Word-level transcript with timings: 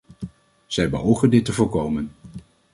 Zij 0.65 0.89
beogen 0.89 1.29
dit 1.29 1.45
te 1.45 1.53
voorkomen. 1.53 2.11